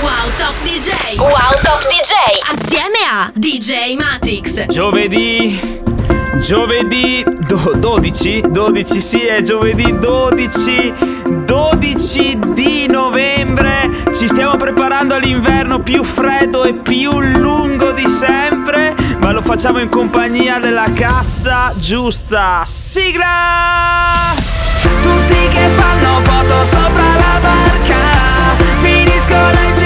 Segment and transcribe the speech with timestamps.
[0.00, 2.12] Wow Top DJ Wow Top DJ
[2.52, 4.66] Assieme a DJ Matrix.
[4.66, 5.82] Giovedì
[6.40, 10.92] Giovedì do, 12 12 sì è giovedì 12
[11.44, 13.90] 12 di novembre.
[14.14, 19.88] Ci stiamo preparando all'inverno più freddo e più lungo di sempre Ma lo facciamo in
[19.88, 24.12] compagnia della cassa giusta Sigla!
[25.02, 27.96] Tutti che fanno foto sopra la barca
[28.78, 29.85] Finiscono in giga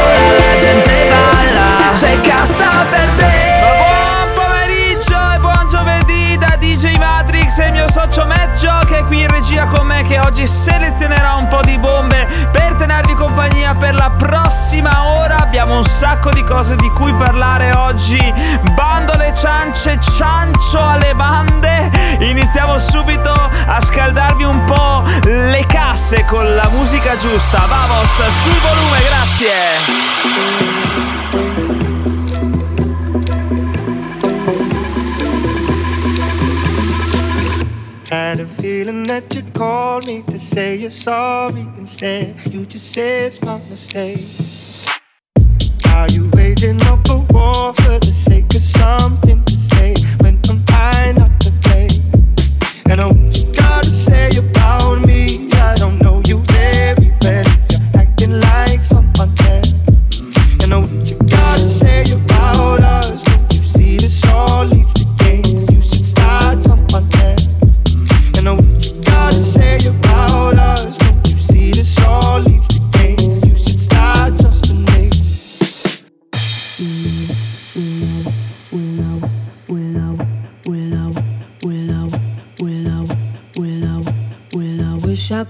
[8.01, 11.77] socio Meggio che è qui in regia con me che oggi selezionerà un po' di
[11.77, 15.37] bombe per tenervi compagnia per la prossima ora.
[15.37, 18.19] Abbiamo un sacco di cose di cui parlare oggi.
[18.73, 21.91] Bandole, ciance, ciancio alle bande.
[22.19, 27.59] Iniziamo subito a scaldarvi un po' le casse con la musica giusta.
[27.67, 28.09] Vamos,
[28.41, 30.29] sul volume, grazie.
[38.31, 42.39] Had a feeling that you'd call me to say you're sorry instead.
[42.45, 44.23] You just said it's my mistake.
[45.87, 49.40] Are you waging up a war for the sake of something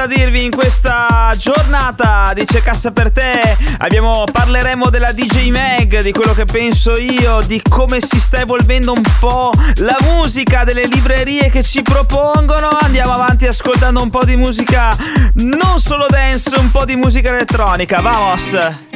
[0.00, 3.54] da dirvi in questa giornata di C'è Cassa per te.
[3.78, 8.94] Abbiamo, parleremo della DJ Mag, di quello che penso io, di come si sta evolvendo
[8.94, 12.78] un po' la musica delle librerie che ci propongono.
[12.80, 14.96] Andiamo avanti ascoltando un po' di musica,
[15.34, 18.00] non solo dance, un po' di musica elettronica.
[18.00, 18.89] Vamos!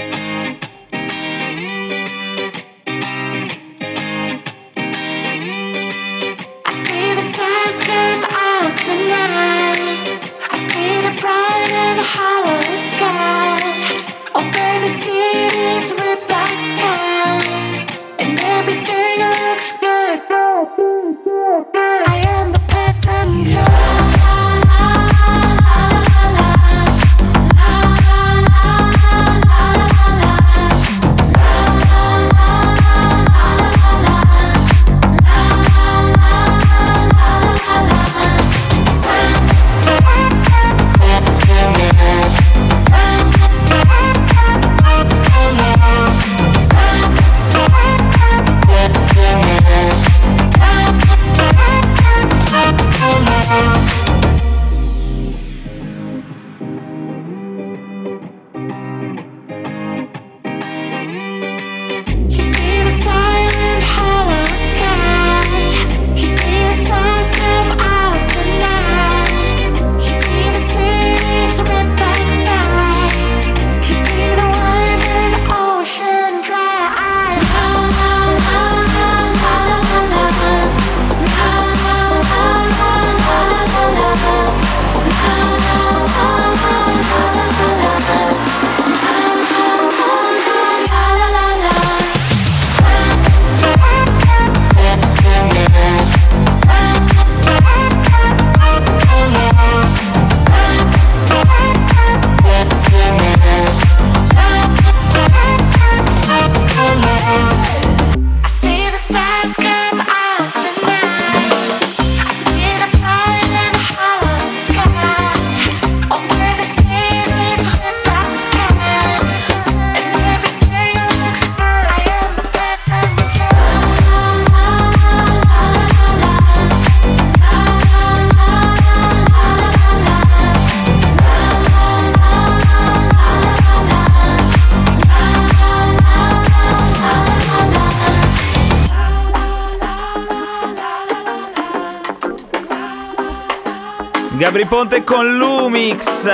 [144.54, 146.30] Gabri Ponte con Lumix.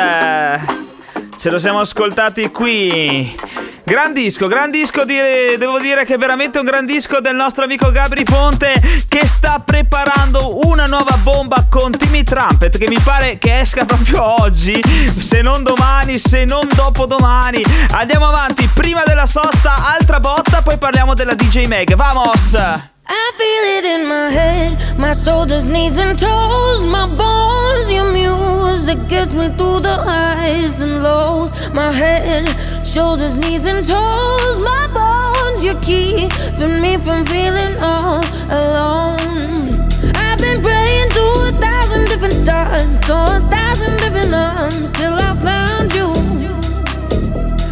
[1.37, 3.35] Ce lo siamo ascoltati qui.
[3.83, 5.15] Gran disco, gran disco, di,
[5.57, 8.75] devo dire che è veramente un gran disco del nostro amico Gabri Ponte
[9.09, 14.43] che sta preparando una nuova bomba con Timmy Trumpet che mi pare che esca proprio
[14.43, 14.79] oggi,
[15.19, 17.63] se non domani, se non dopodomani.
[17.93, 21.95] Andiamo avanti, prima della sosta, altra botta, poi parliamo della DJ Meg.
[21.95, 22.90] Vamos!
[23.13, 27.91] I feel it in my head, my shoulders, knees, and toes, my bones.
[27.91, 31.51] Your music gets me through the highs and lows.
[31.73, 32.47] My head,
[32.87, 35.65] shoulders, knees, and toes, my bones.
[35.65, 39.91] You're keeping me from feeling all alone.
[40.15, 45.35] I've been praying to a thousand different stars, to a thousand different arms, till I
[45.43, 46.09] found you.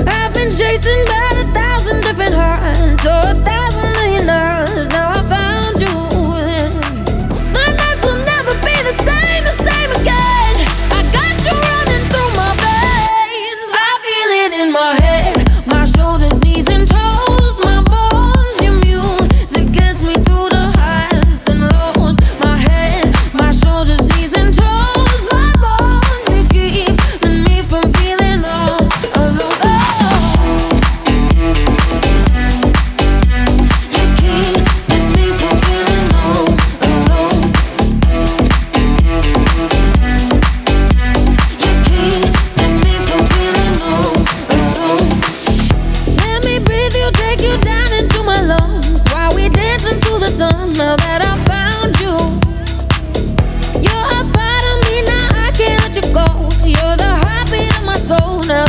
[0.03, 3.98] I've been chasing by a thousand different hearts, to a thousand.
[58.09, 58.68] phone up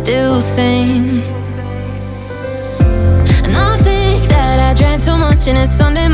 [0.00, 1.20] still sing.
[3.44, 6.08] And I think that I drank too much and it's Sunday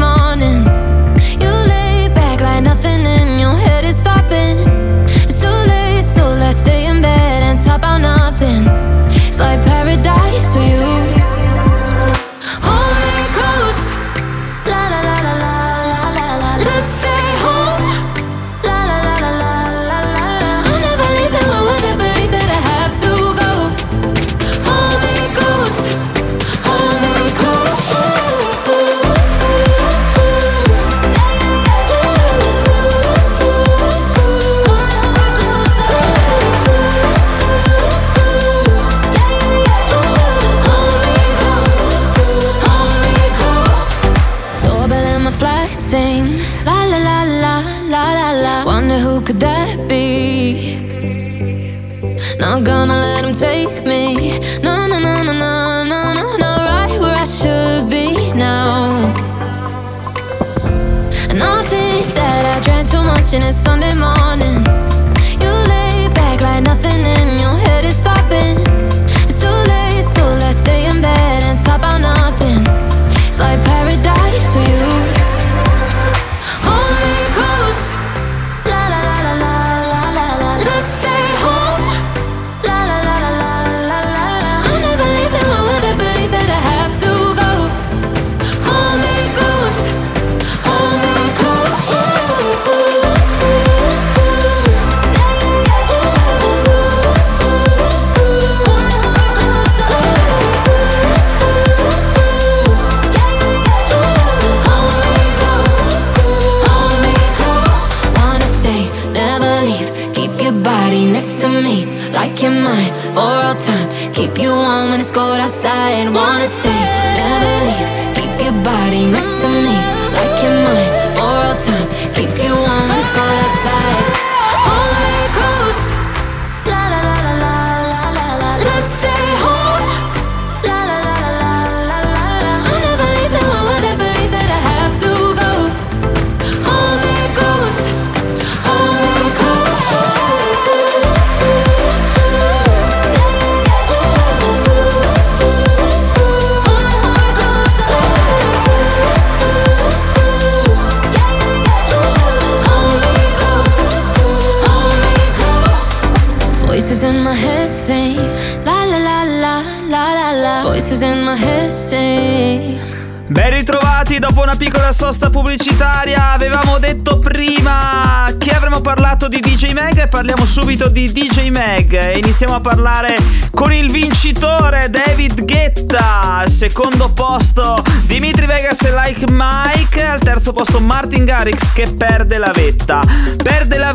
[170.96, 171.92] di DJ Mag.
[171.92, 173.16] E iniziamo a parlare
[173.50, 177.82] con il vincitore David Guetta, al secondo posto.
[178.06, 183.00] Dimitri Vegas e Like Mike, al terzo posto Martin Garrix che perde la vetta.
[183.42, 183.85] Perde la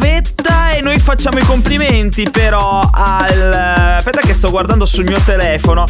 [1.11, 3.95] facciamo i complimenti però al...
[3.97, 5.83] Aspetta che sto guardando sul mio telefono.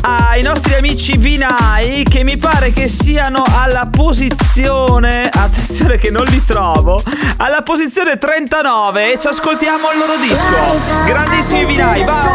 [0.00, 5.28] Ai nostri amici vinai che mi pare che siano alla posizione...
[5.30, 7.02] Attenzione che non li trovo.
[7.36, 10.46] Alla posizione 39 e ci ascoltiamo il loro disco.
[11.04, 12.32] Grandissimi vinai, vamos!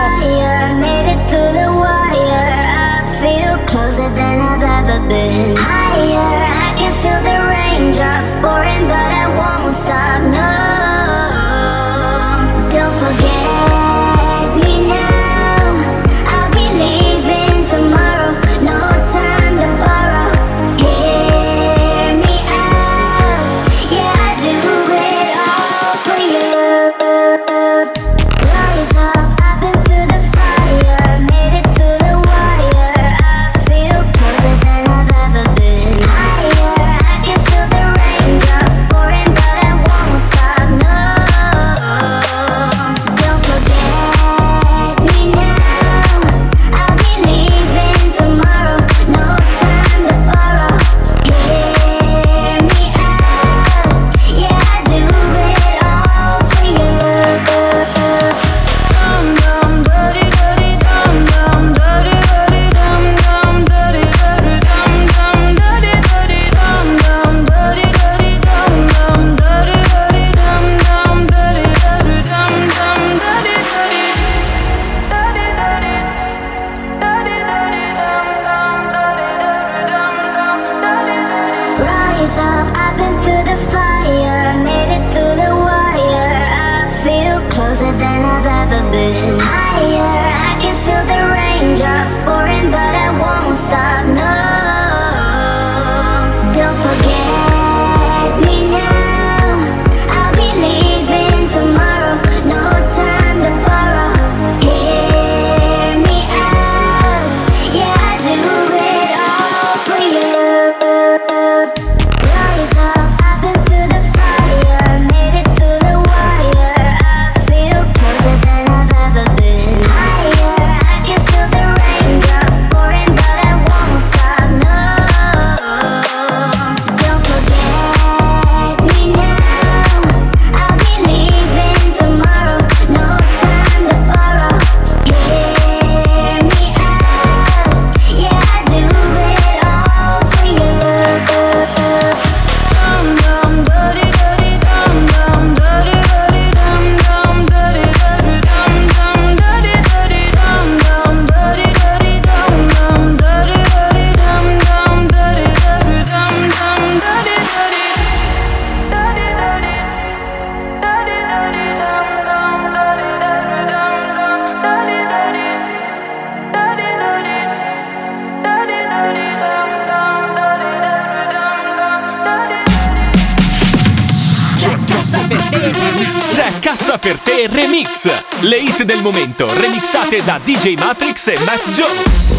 [175.72, 178.10] C'è Cassa per te Remix,
[178.42, 182.37] le hit del momento remixate da DJ Matrix e Matt Joe.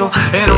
[0.00, 0.49] Momento E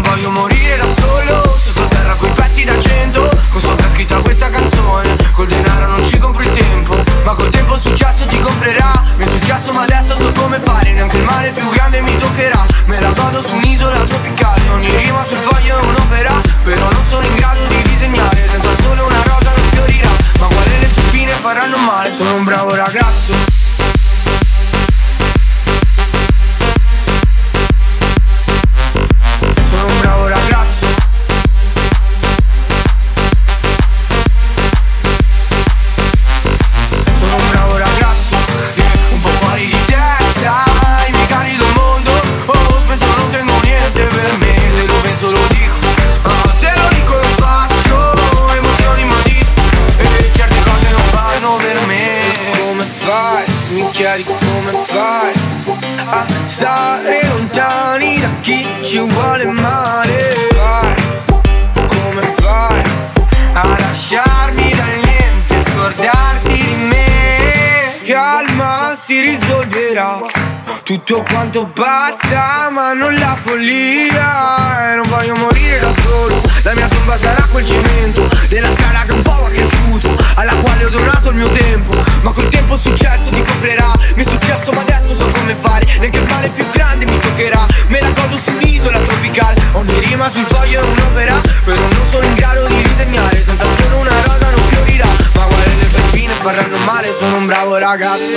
[97.92, 98.31] un bravo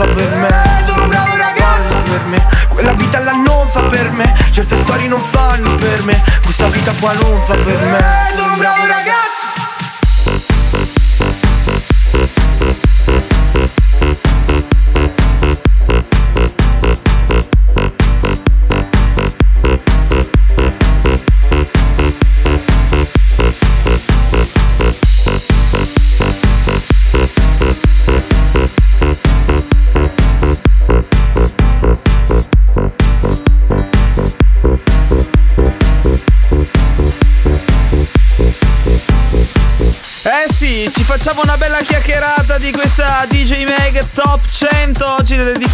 [0.00, 0.48] fa per me.
[0.86, 2.46] Sono un bravo ragazzo per me.
[2.68, 4.34] Quella vita là non fa per me.
[4.50, 6.22] Certe storie non fanno per me.
[6.42, 7.79] Questa vita qua non fa per me.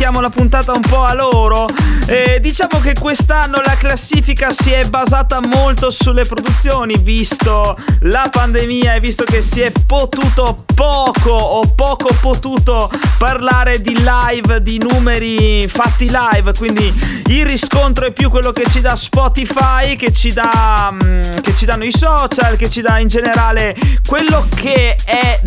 [0.06, 1.68] Dedichiamo la puntata un po' a loro.
[2.06, 8.94] E diciamo che quest'anno la classifica si è basata molto sulle produzioni, visto la pandemia
[8.94, 12.88] e visto che si è potuto poco o poco potuto
[13.18, 16.52] parlare di live, di numeri fatti live.
[16.56, 16.92] Quindi
[17.26, 21.64] il riscontro è più quello che ci dà Spotify, che ci dà mm, che ci
[21.64, 23.74] danno i social, che ci dà in generale
[24.06, 24.95] quello che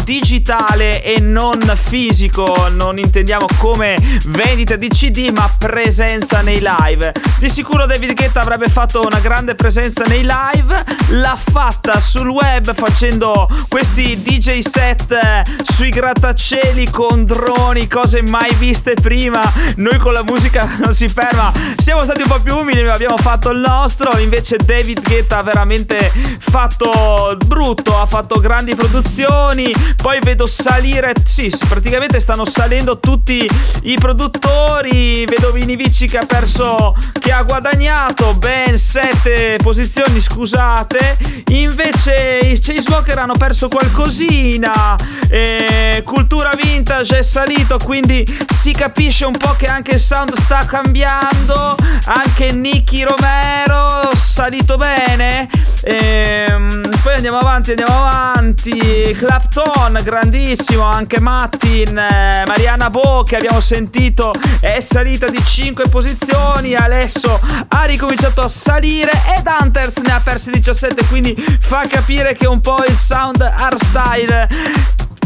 [0.10, 2.68] digitale e non fisico.
[2.70, 3.96] Non intendiamo come
[4.30, 7.14] vendita di CD, ma presenza nei live.
[7.38, 12.74] Di sicuro David Guetta avrebbe fatto una grande presenza nei live, l'ha fatta sul web
[12.74, 19.42] facendo questi DJ set eh, sui grattacieli con droni, cose mai viste prima.
[19.76, 21.52] Noi con la musica non si ferma.
[21.78, 24.18] Siamo stati un po' più umili, ma abbiamo fatto il nostro.
[24.18, 29.72] Invece David Guetta ha veramente fatto brutto, ha fatto grandi produzioni.
[30.02, 33.48] Poi vedo salire, sì, praticamente stanno salendo tutti
[33.84, 35.26] i produttori.
[35.26, 41.18] Vedo Vini Vici che ha perso, che ha guadagnato ben 7 posizioni, scusate.
[41.50, 44.96] Invece i Chainsmoker hanno perso qualcosina.
[45.30, 50.66] E Cultura Vintage è salito, quindi si capisce un po' che anche il sound sta
[50.66, 51.76] cambiando.
[52.06, 55.50] Anche Nicky Romero salito bene.
[55.84, 59.16] Ehm, poi andiamo avanti, andiamo avanti.
[59.18, 66.76] Clapton, grandissimo, anche Martin, eh, Mariana Bo che abbiamo sentito è salita di 5 posizioni.
[66.76, 72.48] Adesso ha ricominciato a salire e Hunters ne ha persi 17, quindi fa capire che
[72.48, 74.48] un po' il sound hardstyle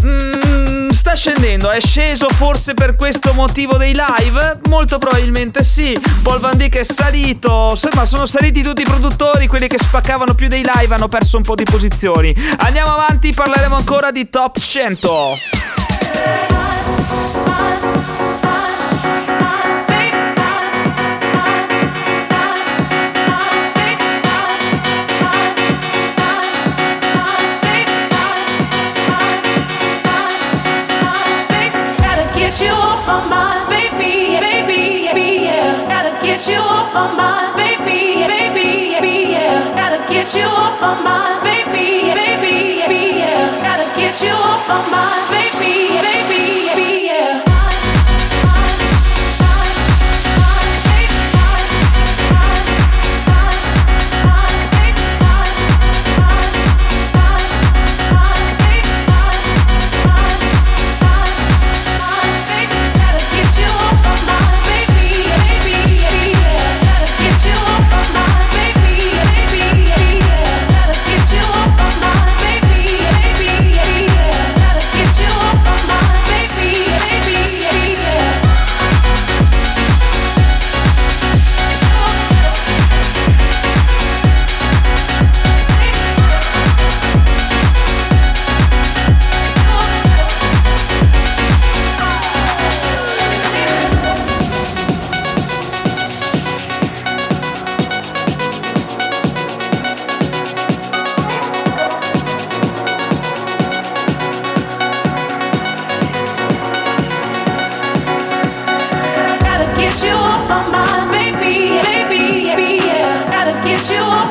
[0.05, 4.59] Mm, sta scendendo, è sceso forse per questo motivo dei live?
[4.67, 5.97] Molto probabilmente sì.
[6.21, 10.47] Paul Van Dyke è salito, insomma sono saliti tutti i produttori, quelli che spaccavano più
[10.47, 12.35] dei live hanno perso un po' di posizioni.
[12.57, 15.37] Andiamo avanti, parleremo ancora di top 100.
[43.19, 46.92] yeah gotta get you off my mind, baby, baby, baby.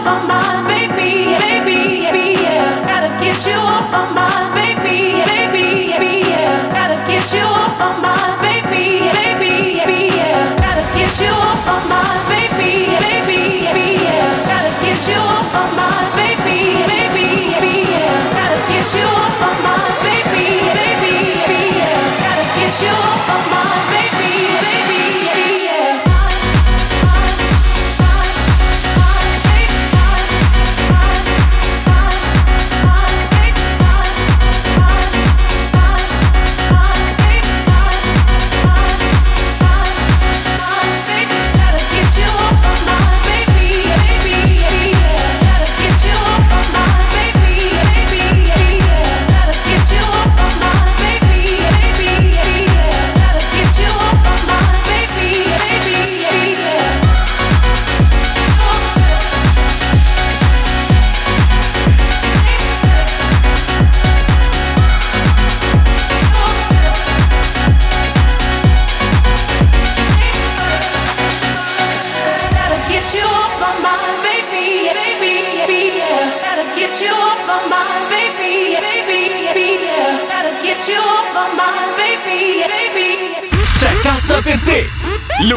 [0.05, 0.41] ボンバー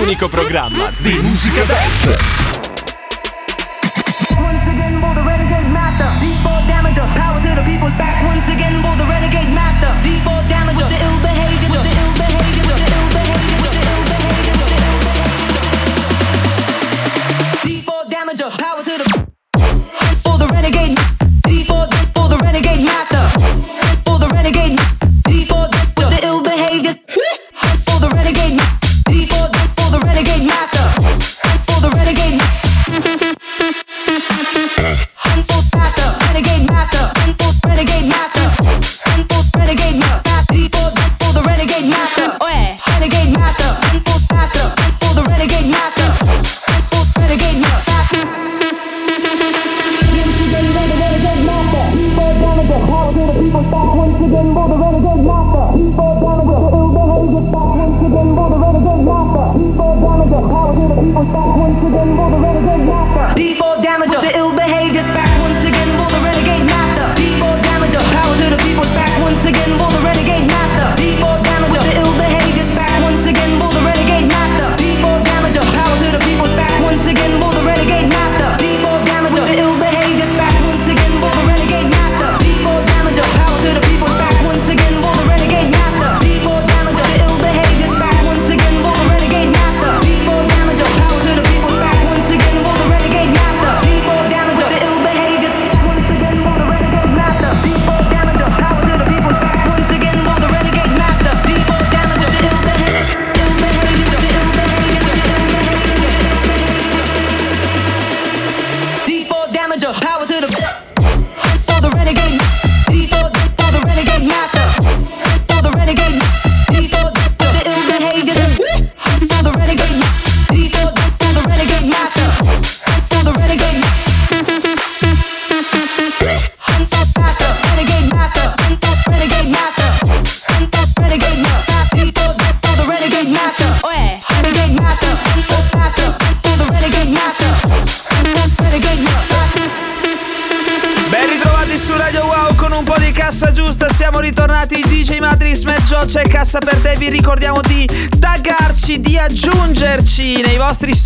[0.06, 2.65] unico programma di musica dance.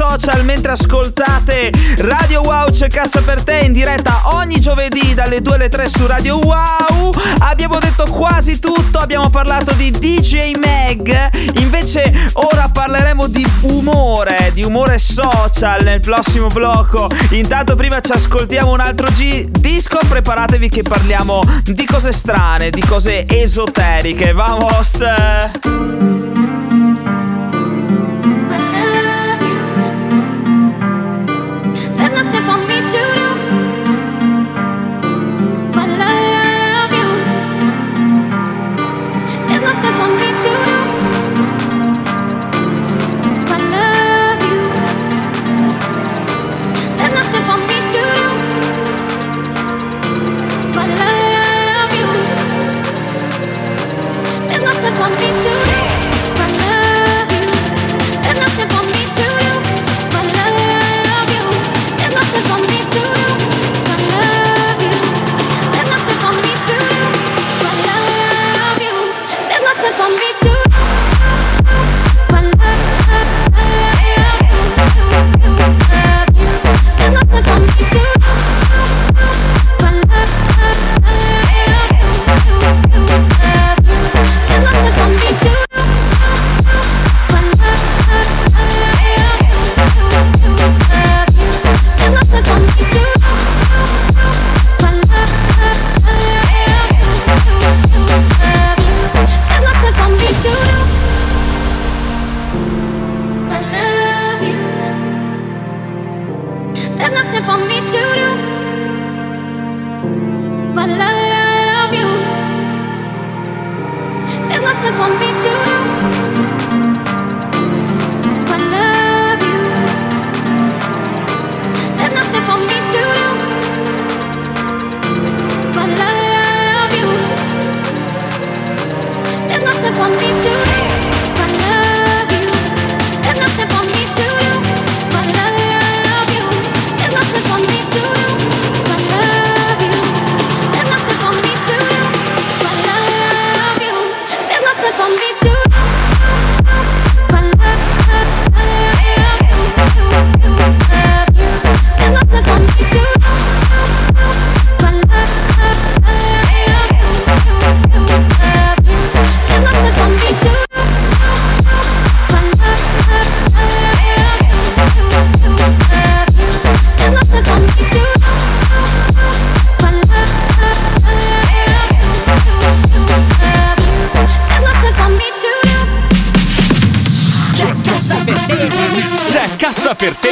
[0.10, 5.54] Social mentre ascoltate Radio Wow c'è cassa per te in diretta ogni giovedì dalle 2
[5.54, 7.12] alle 3 su Radio Wow.
[7.40, 14.64] Abbiamo detto quasi tutto abbiamo parlato di DJ Meg invece ora parleremo di umore di
[14.64, 17.08] umore social nel prossimo blocco.
[17.32, 22.82] Intanto prima ci ascoltiamo un altro G disco preparatevi che parliamo di cose strane di
[22.82, 24.34] cose esoteriche.
[24.34, 25.04] Vamos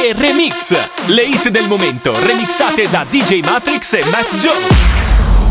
[0.08, 0.74] Te Remix.
[1.06, 4.54] Le hit del momento remixate da DJ Matrix e Matt Joe.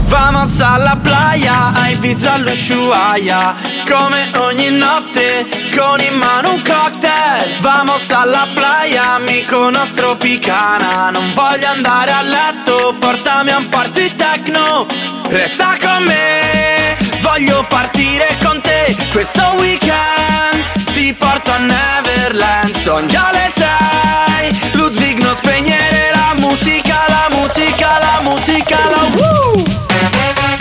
[0.06, 3.54] Vamos alla playa, a Ibiza all'Ushuaia
[3.88, 7.60] Come ogni notte, con in mano un cocktail.
[7.60, 11.12] Vamos alla playa, amico nostro picana.
[11.12, 14.88] Non voglio andare a letto, portami a un party techno.
[15.30, 23.30] Resta con me, voglio partire con te Questo weekend ti porto a Neverland Son già
[23.32, 30.57] le sei, Ludwig non spegnere la musica, la musica, la musica, la woo!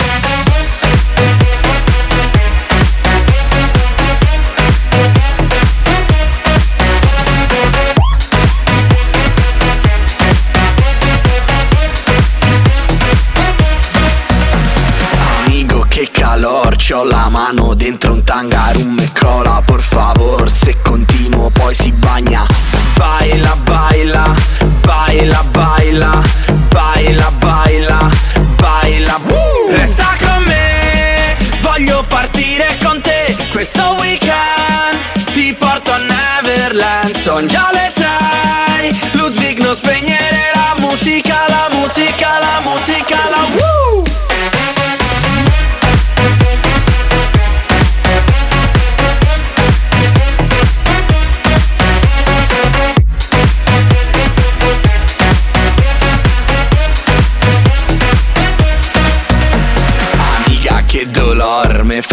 [15.97, 21.73] Che calor, c'ho la mano dentro un tangarum me cola por favor Se continuo poi
[21.73, 22.45] si bagna
[22.93, 24.35] Baila, baila,
[24.81, 26.21] baila, baila
[26.69, 28.09] Baila, baila,
[28.57, 29.75] baila Woo!
[29.75, 37.69] Resta con me, voglio partire con te Questo weekend ti porto a Neverland Son già
[37.71, 44.06] le sei, Ludwig non spegnere la musica La musica, la musica, la woo!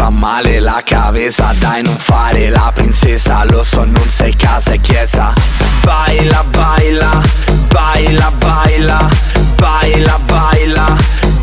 [0.05, 4.81] fa male la cabeza Dai non fare la princesa Lo so non sei casa e
[4.81, 5.33] chiesa.
[5.83, 7.23] Baila, baila,
[7.69, 9.09] baila, baila
[9.57, 10.97] Baila, baila,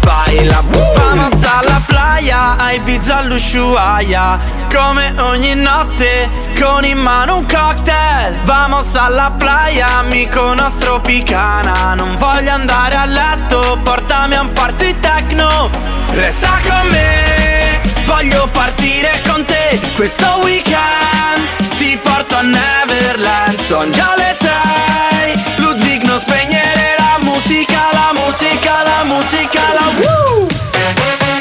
[0.03, 0.63] baila.
[0.95, 4.37] Vamos alla playa, a Ibiza all'Ushuaia.
[4.71, 8.41] Come ogni notte, con in mano un cocktail.
[8.43, 11.95] Vamos alla playa, amico nostro picana.
[11.95, 15.69] Non voglio andare a letto, portami a un party techno.
[16.11, 17.70] Resta con me.
[18.11, 21.47] Voglio partire con te questo weekend
[21.77, 28.83] Ti porto a Neverland, son già le sei Ludwig non spegnere la musica, la musica,
[28.83, 31.40] la musica, la woo!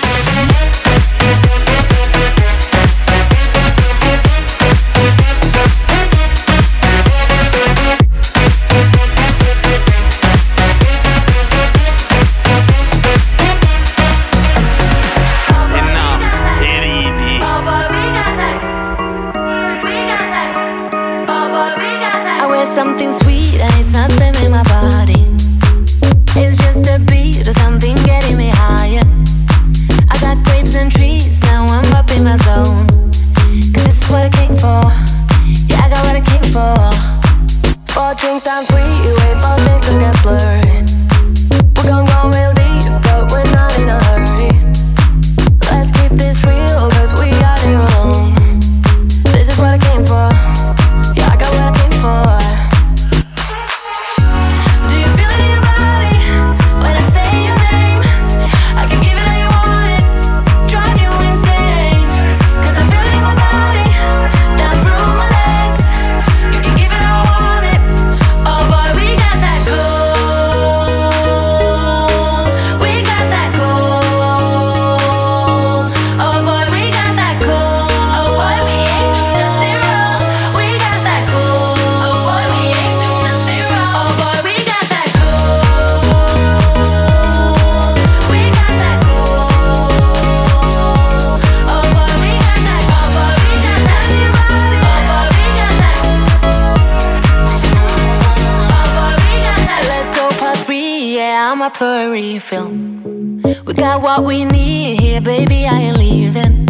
[101.50, 102.68] I'm up for a refill.
[102.68, 105.66] We got what we need here, baby.
[105.66, 106.68] I ain't leaving.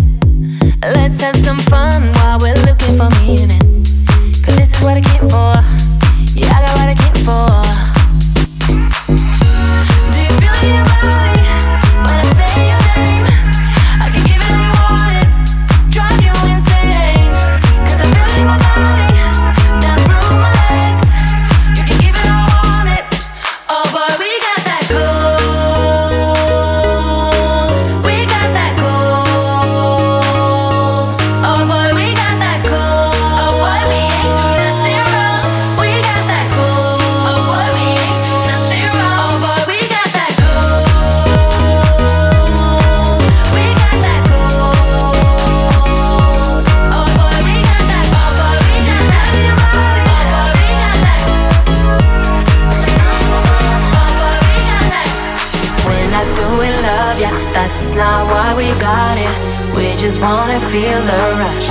[0.81, 3.85] Let's have some fun while we're looking for meaning.
[4.43, 5.53] Cause this is what I came for.
[6.33, 7.90] Yeah, I got what I came for.
[60.81, 61.69] feel the rush.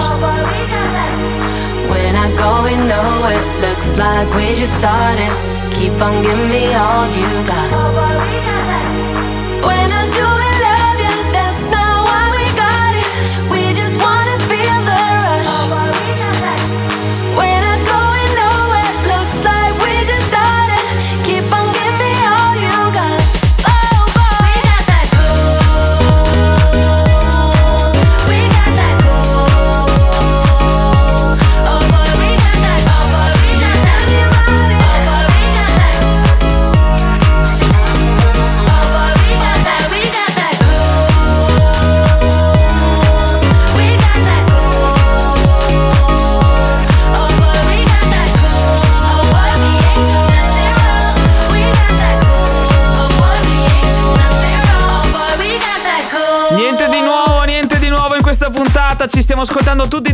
[1.92, 5.34] When I go, we know it looks like we just started.
[5.76, 8.59] Keep on giving me all you got.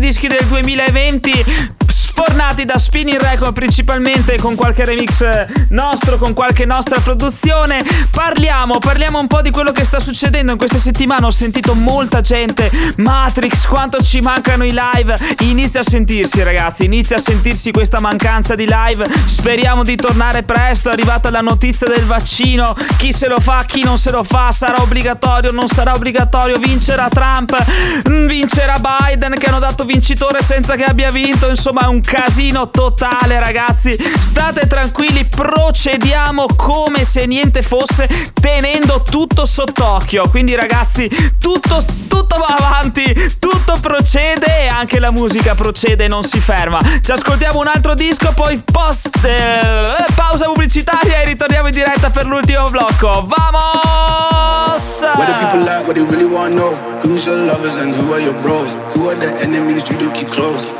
[0.06, 1.45] dischi del 2020
[3.52, 7.84] principalmente con qualche remix eh, nostro, con qualche nostra produzione.
[8.12, 11.28] Parliamo, parliamo un po' di quello che sta succedendo in questa settimana.
[11.28, 12.72] Ho sentito molta gente.
[12.98, 15.16] Matrix, quanto ci mancano i live.
[15.40, 19.08] Inizia a sentirsi, ragazzi, inizia a sentirsi questa mancanza di live.
[19.26, 20.90] Speriamo di tornare presto.
[20.90, 22.76] È arrivata la notizia del vaccino.
[22.98, 26.58] Chi se lo fa, chi non se lo fa, sarà obbligatorio, non sarà obbligatorio.
[26.58, 27.56] Vincerà Trump,
[28.10, 31.48] mm, vincerà Biden che hanno dato vincitore senza che abbia vinto.
[31.48, 33.96] Insomma, è un casino totale ragazzi.
[34.20, 38.08] State tranquilli, procediamo come se niente fosse,
[38.40, 40.30] tenendo tutto sott'occhio.
[40.30, 41.10] Quindi, ragazzi,
[41.40, 46.80] tutto, tutto va avanti, tutto procede e anche la musica procede, non si ferma.
[47.02, 52.26] Ci ascoltiamo un altro disco, poi post eh, pausa pubblicitaria e ritorniamo in diretta per
[52.26, 53.26] l'ultimo blocco.
[53.28, 55.04] Vamos!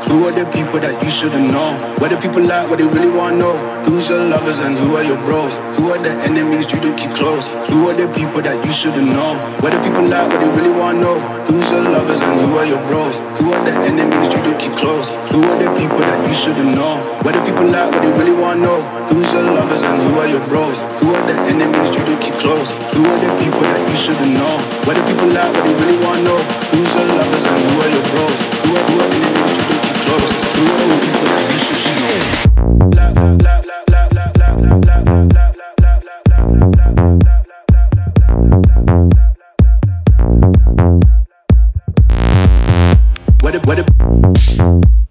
[0.08, 1.72] Who are the people that you shouldn't know?
[1.98, 2.70] What do people like?
[2.70, 3.54] What they really want to know?
[3.84, 5.58] Who's your lovers and who are your bros?
[5.78, 7.48] Who are the enemies you do keep close?
[7.70, 9.34] Who are the people that you shouldn't know?
[9.60, 10.30] What do people like?
[10.30, 11.16] What they really want to know?
[11.50, 13.18] Who's your lovers and who are your bros?
[13.42, 15.10] Who are the enemies you don't keep close?
[15.34, 17.02] Who are the people that you shouldn't know?
[17.22, 17.90] What do people like?
[17.92, 18.78] What they really want to know?
[19.10, 20.78] Who's your lovers and who are your bros?
[21.02, 22.70] Who are the enemies you don't keep close?
[22.94, 24.54] Who are the people that you shouldn't know?
[24.86, 25.50] What do people like?
[25.50, 26.40] What they really want to know?
[26.70, 28.38] Who's your lovers and who are your bros?
[28.66, 30.30] Who are, the enemies you don't keep close?
[30.56, 31.05] Who are
[43.40, 45.05] What a, what a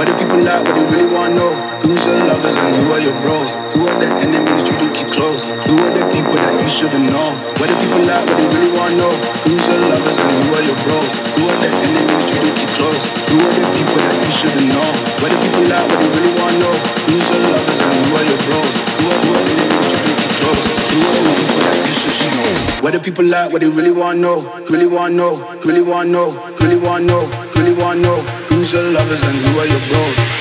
[0.00, 0.64] What do people like?
[0.64, 1.52] What they really want to know?
[1.84, 3.52] Who's your lovers and who are your bros?
[3.76, 5.44] Who are the enemies you do keep close?
[5.44, 7.36] Who are the people that you shouldn't know?
[7.60, 8.24] What do people like?
[8.24, 9.12] What they really want to know?
[9.44, 11.12] Who's your lovers and who are your bros?
[11.36, 13.02] Who are the enemies you do keep close?
[13.28, 14.88] Who are the people that you shouldn't know?
[15.20, 15.84] What do people like?
[15.84, 16.76] What they really want to know?
[17.04, 18.72] Who's your lovers and who are your bros?
[18.72, 20.64] Who are, the enemies you do keep close?
[20.64, 22.48] Who are the people that you should know?
[22.80, 23.52] What do people like?
[23.52, 24.48] What they really want to know?
[24.64, 25.28] Really want to?
[25.60, 26.32] Really want to?
[26.56, 27.20] Really want to?
[27.52, 28.29] Really want to know?
[28.72, 30.39] Your lovers and who are your bros?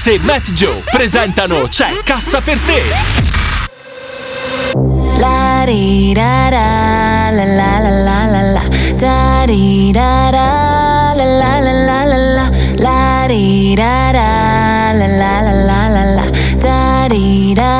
[0.00, 2.82] Matrix e Matt Joe presentano C'è cassa per te.
[5.18, 8.62] La di da da la la la la la la
[8.96, 15.06] da di da da la la la la la la la di da da la
[15.06, 16.24] la la la la la
[16.56, 17.79] da da da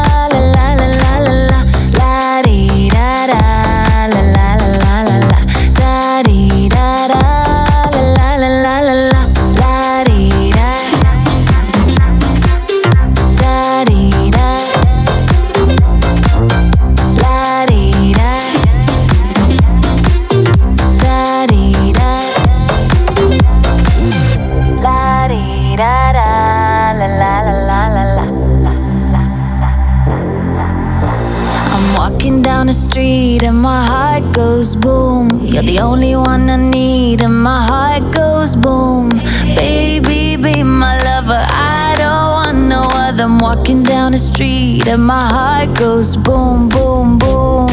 [32.61, 35.27] down the street and my heart goes boom.
[35.43, 36.70] You're the only one I
[37.11, 39.09] need, and my heart goes boom.
[39.55, 41.45] Baby, be my lover.
[41.49, 43.23] I don't want no other.
[43.23, 47.69] I'm walking down the street, and my heart goes boom, boom, boom.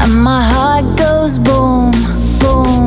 [0.00, 1.92] And my heart goes boom,
[2.40, 2.86] boom,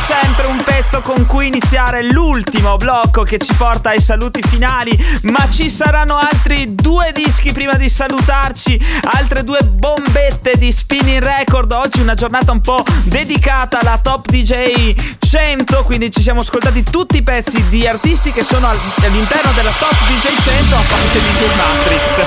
[0.00, 4.90] sempre un pezzo con cui iniziare l'ultimo blocco che ci porta ai saluti finali,
[5.24, 8.80] ma ci saranno altri due dischi prima di salutarci,
[9.12, 11.70] altre due bombette di spinning record.
[11.72, 17.18] Oggi una giornata un po' dedicata alla Top DJ 100, quindi ci siamo ascoltati tutti
[17.18, 21.44] i pezzi di artisti che sono al- all'interno della Top DJ 100 a parte DJ
[21.56, 22.20] Matrix.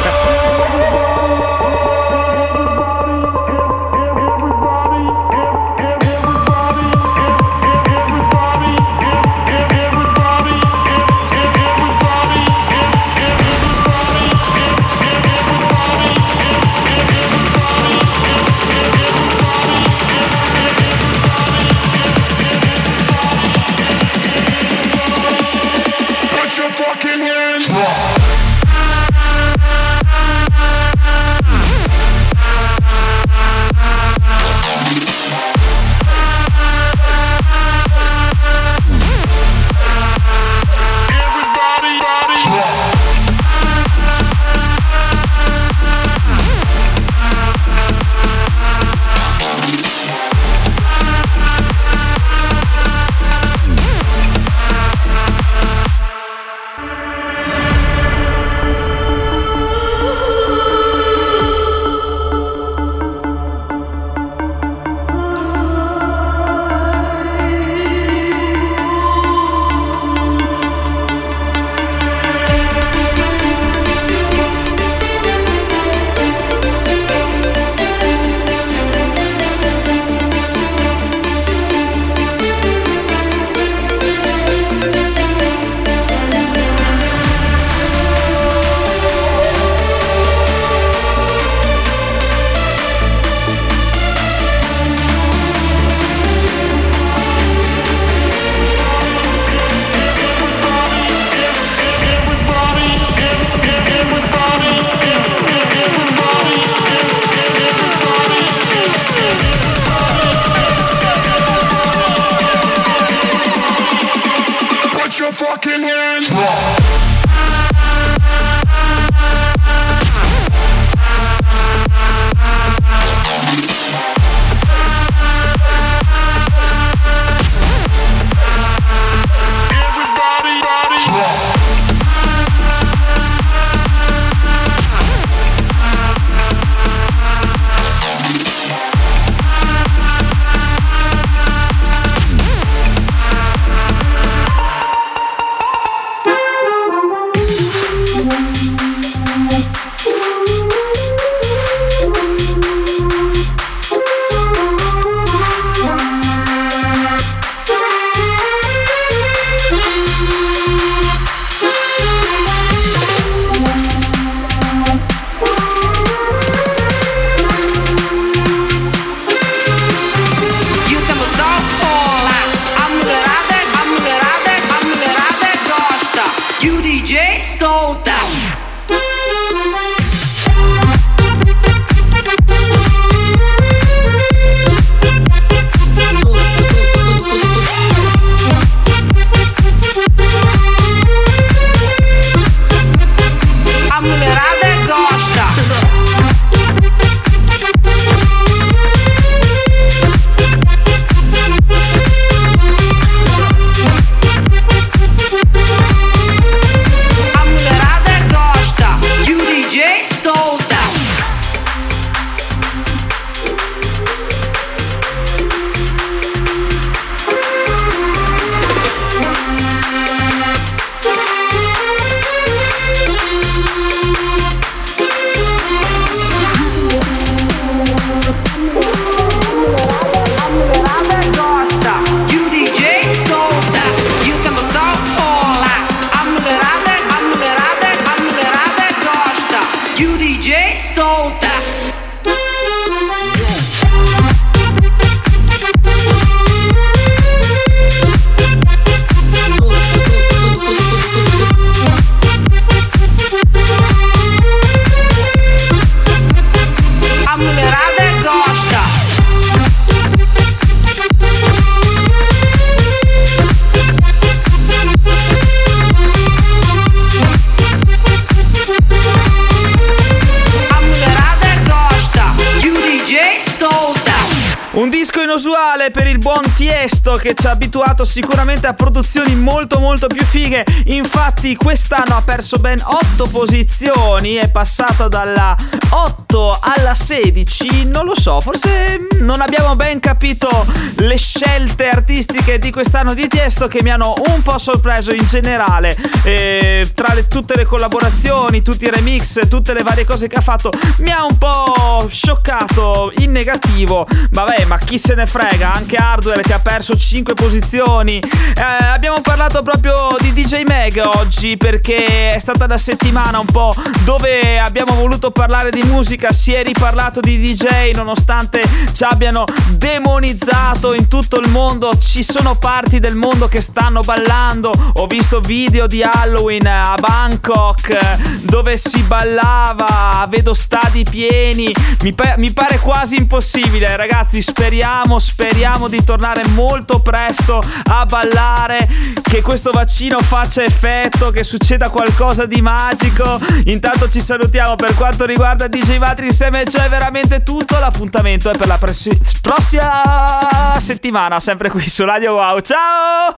[275.91, 276.52] Per il buon
[276.83, 280.65] Tiesto che ci ha abituato sicuramente a produzioni molto molto più fighe.
[280.87, 285.55] Infatti quest'anno ha perso ben 8 posizioni, è passato dalla
[285.91, 287.85] 8 alla 16.
[287.85, 290.49] Non lo so, forse non abbiamo ben capito
[290.97, 295.95] le scelte artistiche di quest'anno di Tiesto che mi hanno un po' sorpreso in generale.
[296.23, 300.41] E tra le, tutte le collaborazioni, tutti i remix, tutte le varie cose che ha
[300.41, 304.05] fatto, mi ha un po' scioccato in negativo.
[304.31, 305.71] Vabbè, ma chi se ne frega?
[305.75, 308.17] Anche Hardware che ha perso 5 posizioni.
[308.17, 313.71] Eh, abbiamo parlato proprio di DJ Meg oggi perché è stata la settimana un po'
[314.03, 320.93] dove abbiamo voluto parlare di musica, si è riparlato di DJ nonostante ci abbiano demonizzato
[320.93, 321.91] in tutto il mondo.
[321.99, 324.71] Ci sono parti del mondo che stanno ballando.
[324.93, 331.71] Ho visto video di Halloween a Bangkok dove si ballava, vedo stadi pieni.
[332.01, 334.41] Mi, pa- mi pare quasi impossibile, ragazzi.
[334.41, 336.61] Speriamo, speriamo di tornare molto
[337.01, 338.87] presto a ballare.
[339.21, 343.39] Che questo vaccino faccia effetto, che succeda qualcosa di magico.
[343.65, 346.27] Intanto ci salutiamo per quanto riguarda DJ Vatri.
[346.27, 347.77] Insieme c'è veramente tutto.
[347.79, 352.59] L'appuntamento è per la pressi- prossima settimana, sempre qui su Radio Wow.
[352.61, 353.31] Ciao!